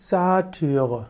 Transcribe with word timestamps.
Satyre. 0.00 1.06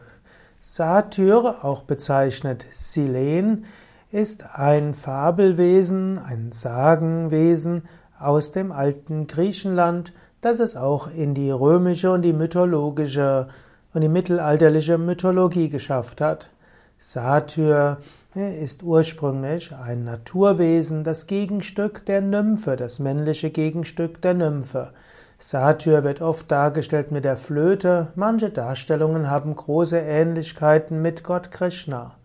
Satyr, 0.62 1.62
auch 1.62 1.82
bezeichnet 1.82 2.64
Silen, 2.72 3.66
ist 4.10 4.46
ein 4.54 4.94
Fabelwesen, 4.94 6.18
ein 6.18 6.52
Sagenwesen 6.52 7.82
aus 8.18 8.50
dem 8.50 8.72
alten 8.72 9.26
Griechenland, 9.26 10.14
das 10.40 10.58
es 10.58 10.74
auch 10.74 11.06
in 11.06 11.34
die 11.34 11.50
römische 11.50 12.10
und 12.10 12.22
die 12.22 12.32
mythologische 12.32 13.48
und 13.92 14.00
die 14.00 14.08
mittelalterliche 14.08 14.96
Mythologie 14.96 15.68
geschafft 15.68 16.22
hat. 16.22 16.48
Satyr 16.96 17.98
ist 18.34 18.82
ursprünglich 18.82 19.70
ein 19.74 20.04
Naturwesen, 20.04 21.04
das 21.04 21.26
Gegenstück 21.26 22.06
der 22.06 22.22
Nymphe, 22.22 22.76
das 22.76 23.00
männliche 23.00 23.50
Gegenstück 23.50 24.22
der 24.22 24.32
Nymphe. 24.32 24.92
Satyr 25.40 26.02
wird 26.02 26.20
oft 26.20 26.50
dargestellt 26.50 27.12
mit 27.12 27.24
der 27.24 27.36
Flöte, 27.36 28.08
manche 28.16 28.50
Darstellungen 28.50 29.30
haben 29.30 29.54
große 29.54 29.96
Ähnlichkeiten 29.96 31.00
mit 31.00 31.22
Gott 31.22 31.52
Krishna. 31.52 32.16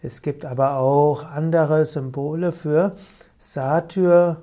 Es 0.00 0.22
gibt 0.22 0.46
aber 0.46 0.78
auch 0.78 1.22
andere 1.22 1.84
Symbole 1.84 2.52
für 2.52 2.92
Satyr, 3.38 4.38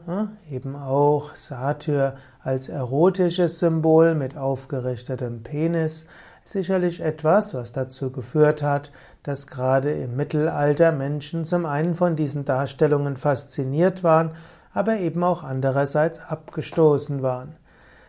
eben 0.52 0.76
auch 0.76 1.36
Satyr 1.36 2.14
als 2.44 2.70
erotisches 2.70 3.58
Symbol 3.58 4.14
mit 4.14 4.38
aufgerichtetem 4.38 5.41
Penis. 5.41 6.05
Sicherlich 6.46 7.02
etwas, 7.02 7.55
was 7.55 7.72
dazu 7.72 8.12
geführt 8.12 8.62
hat, 8.62 8.91
dass 9.24 9.48
gerade 9.48 9.91
im 9.91 10.16
Mittelalter 10.16 10.91
Menschen 10.91 11.46
zum 11.46 11.66
einen 11.66 11.96
von 11.96 12.16
diesen 12.16 12.46
Darstellungen 12.46 13.18
fasziniert 13.18 14.04
waren, 14.04 14.32
aber 14.72 14.98
eben 14.98 15.24
auch 15.24 15.44
andererseits 15.44 16.20
abgestoßen 16.20 17.24
waren. 17.24 17.55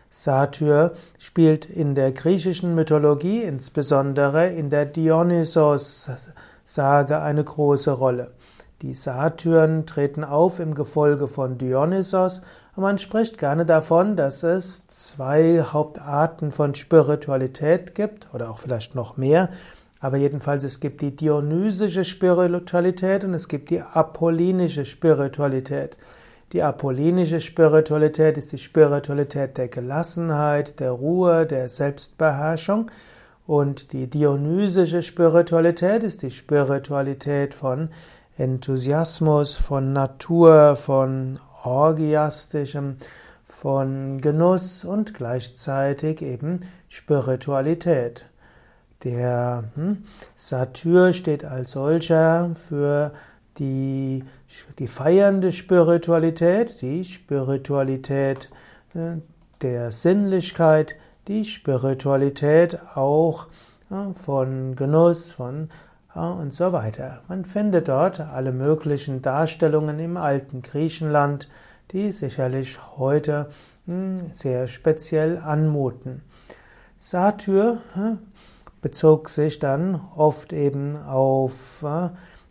Satyr 0.09 0.91
spielt 1.17 1.65
in 1.65 1.95
der 1.95 2.11
griechischen 2.11 2.75
Mythologie, 2.75 3.43
insbesondere 3.43 4.49
in 4.49 4.69
der 4.69 4.85
Dionysos-Sage, 4.85 7.21
eine 7.21 7.43
große 7.43 7.91
Rolle. 7.91 8.31
Die 8.81 8.95
Satyren 8.95 9.85
treten 9.85 10.23
auf 10.23 10.59
im 10.59 10.73
Gefolge 10.73 11.27
von 11.27 11.57
Dionysos 11.57 12.41
und 12.75 12.83
man 12.83 12.97
spricht 12.97 13.37
gerne 13.37 13.65
davon, 13.65 14.15
dass 14.15 14.43
es 14.43 14.87
zwei 14.87 15.61
Hauptarten 15.61 16.53
von 16.53 16.75
Spiritualität 16.75 17.93
gibt 17.93 18.33
oder 18.33 18.49
auch 18.49 18.57
vielleicht 18.57 18.95
noch 18.95 19.17
mehr. 19.17 19.49
Aber 19.99 20.15
jedenfalls 20.15 20.63
es 20.63 20.79
gibt 20.79 21.01
die 21.01 21.13
dionysische 21.13 22.05
Spiritualität 22.05 23.25
und 23.25 23.33
es 23.33 23.49
gibt 23.49 23.69
die 23.69 23.81
apollinische 23.81 24.85
Spiritualität. 24.85 25.97
Die 26.51 26.63
apollinische 26.63 27.41
Spiritualität 27.41 28.35
ist 28.37 28.51
die 28.51 28.57
Spiritualität 28.57 29.57
der 29.57 29.67
Gelassenheit, 29.67 30.79
der 30.79 30.91
Ruhe, 30.91 31.45
der 31.45 31.69
Selbstbeherrschung. 31.69 32.89
Und 33.45 33.93
die 33.93 34.07
dionysische 34.07 35.03
Spiritualität 35.03 36.01
ist 36.01 36.23
die 36.23 36.31
Spiritualität 36.31 37.53
von 37.53 37.89
Enthusiasmus, 38.37 39.53
von 39.53 39.93
Natur, 39.93 40.75
von 40.75 41.39
orgiastischem, 41.63 42.97
von 43.43 44.21
Genuss 44.21 44.85
und 44.85 45.13
gleichzeitig 45.13 46.21
eben 46.21 46.61
Spiritualität. 46.87 48.25
Der 49.03 49.65
hm, 49.75 50.03
Satyr 50.35 51.13
steht 51.13 51.45
als 51.45 51.71
solcher 51.71 52.51
für 52.55 53.13
die, 53.59 54.23
die 54.79 54.87
feiernde 54.87 55.51
Spiritualität, 55.51 56.81
die 56.81 57.03
Spiritualität 57.05 58.49
äh, 58.93 59.17
der 59.61 59.91
Sinnlichkeit, 59.91 60.95
die 61.27 61.43
Spiritualität 61.45 62.79
auch 62.95 63.47
äh, 63.91 64.13
von 64.15 64.75
Genuss, 64.75 65.31
von 65.31 65.69
äh, 66.15 66.19
und 66.19 66.53
so 66.53 66.71
weiter. 66.71 67.21
Man 67.27 67.45
findet 67.45 67.89
dort 67.89 68.19
alle 68.21 68.53
möglichen 68.53 69.21
Darstellungen 69.21 69.99
im 69.99 70.17
alten 70.17 70.61
Griechenland, 70.61 71.49
die 71.91 72.11
sicherlich 72.11 72.79
heute 72.97 73.49
hm, 73.85 74.33
sehr 74.33 74.67
speziell 74.67 75.37
anmuten. 75.37 76.21
Satyr 76.99 77.79
bezog 78.81 79.29
sich 79.29 79.59
dann 79.59 79.99
oft 80.15 80.53
eben 80.53 80.97
auf 80.97 81.83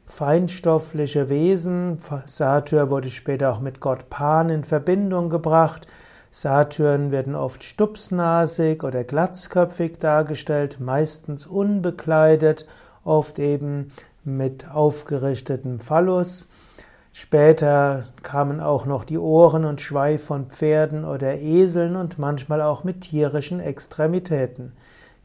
feinstoffliche 0.08 1.28
Wesen. 1.28 2.00
Satyr 2.26 2.90
wurde 2.90 3.10
später 3.10 3.52
auch 3.52 3.60
mit 3.60 3.80
Gott 3.80 4.10
Pan 4.10 4.48
in 4.48 4.64
Verbindung 4.64 5.30
gebracht. 5.30 5.86
Satyren 6.30 7.10
werden 7.10 7.34
oft 7.34 7.64
stupsnasig 7.64 8.84
oder 8.84 9.04
glatzköpfig 9.04 9.98
dargestellt, 9.98 10.78
meistens 10.80 11.46
unbekleidet, 11.46 12.66
oft 13.04 13.38
eben 13.38 13.92
mit 14.24 14.70
aufgerichtetem 14.70 15.78
Phallus. 15.78 16.48
Später 17.12 18.04
kamen 18.22 18.60
auch 18.60 18.86
noch 18.86 19.04
die 19.04 19.18
Ohren 19.18 19.64
und 19.64 19.80
Schweif 19.80 20.24
von 20.24 20.46
Pferden 20.46 21.04
oder 21.04 21.38
Eseln 21.38 21.96
und 21.96 22.18
manchmal 22.18 22.62
auch 22.62 22.84
mit 22.84 23.00
tierischen 23.00 23.60
Extremitäten. 23.60 24.72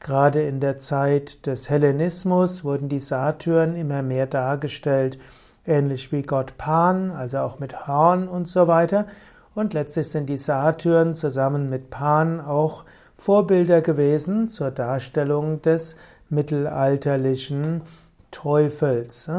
Gerade 0.04 0.42
in 0.42 0.60
der 0.60 0.80
Zeit 0.80 1.46
des 1.46 1.70
Hellenismus 1.70 2.66
wurden 2.66 2.90
die 2.90 3.00
Satyren 3.00 3.78
immer 3.78 4.02
mehr 4.02 4.28
dargestellt, 4.28 5.18
ähnlich 5.66 6.12
wie 6.12 6.24
Gott 6.24 6.58
Pan, 6.58 7.12
also 7.12 7.38
auch 7.38 7.60
mit 7.60 7.88
Horn 7.88 8.28
und 8.28 8.50
so 8.50 8.68
weiter. 8.68 9.08
Und 9.56 9.74
letztlich 9.74 10.10
sind 10.10 10.28
die 10.28 10.38
Satyren 10.38 11.16
zusammen 11.16 11.70
mit 11.70 11.90
Pan 11.90 12.42
auch 12.42 12.84
Vorbilder 13.18 13.82
gewesen 13.82 14.50
zur 14.50 14.72
Darstellung 14.72 15.62
des 15.62 15.96
mittelalterlichen 16.30 17.84
Teufels. 18.30 19.32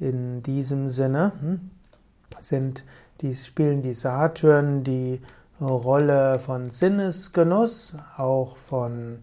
In 0.00 0.42
diesem 0.42 0.90
Sinne 0.90 1.30
hm, 1.40 1.70
sind 2.40 2.84
die, 3.20 3.32
spielen 3.32 3.82
die 3.82 3.94
Satyren 3.94 4.82
die 4.82 5.20
Rolle 5.60 6.40
von 6.40 6.70
Sinnesgenuss, 6.70 7.94
auch 8.16 8.56
von 8.56 9.20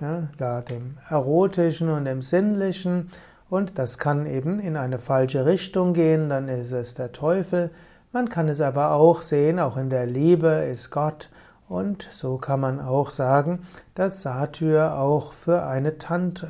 ja, 0.00 0.28
da 0.36 0.60
dem 0.60 0.98
Erotischen 1.08 1.88
und 1.88 2.04
dem 2.04 2.22
Sinnlichen. 2.22 3.10
Und 3.48 3.78
das 3.78 3.98
kann 3.98 4.26
eben 4.26 4.58
in 4.58 4.76
eine 4.76 4.98
falsche 4.98 5.46
Richtung 5.46 5.92
gehen, 5.92 6.28
dann 6.28 6.48
ist 6.48 6.72
es 6.72 6.94
der 6.94 7.12
Teufel. 7.12 7.70
Man 8.12 8.28
kann 8.28 8.48
es 8.48 8.60
aber 8.60 8.92
auch 8.92 9.22
sehen, 9.22 9.60
auch 9.60 9.76
in 9.76 9.90
der 9.90 10.06
Liebe 10.06 10.48
ist 10.48 10.90
Gott. 10.90 11.30
Und 11.68 12.08
so 12.12 12.38
kann 12.38 12.60
man 12.60 12.80
auch 12.80 13.10
sagen, 13.10 13.60
dass 13.94 14.22
Satyr 14.22 14.96
auch 14.98 15.32
für 15.32 15.64
eine, 15.64 15.98
Tant, 15.98 16.46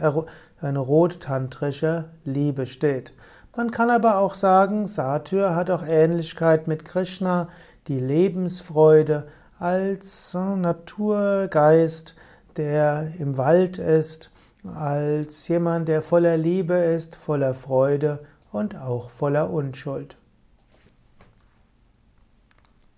eine 0.61 0.79
rottantrische 0.79 2.05
Liebe 2.25 2.67
steht. 2.67 3.13
Man 3.57 3.71
kann 3.71 3.91
aber 3.91 4.19
auch 4.19 4.35
sagen, 4.35 4.87
Satyr 4.87 5.55
hat 5.55 5.71
auch 5.71 5.83
Ähnlichkeit 5.87 6.69
mit 6.69 6.85
Krishna, 6.85 7.49
die 7.89 7.99
Lebensfreude 7.99 9.27
als 9.59 10.35
Naturgeist, 10.35 12.15
der 12.57 13.13
im 13.19 13.37
Wald 13.37 13.79
ist, 13.79 14.31
als 14.65 15.47
jemand, 15.49 15.89
der 15.89 16.03
voller 16.03 16.37
Liebe 16.37 16.75
ist, 16.75 17.17
voller 17.17 17.55
Freude 17.55 18.21
und 18.53 18.77
auch 18.77 19.11
voller 19.11 19.51
Unschuld. 19.51 20.17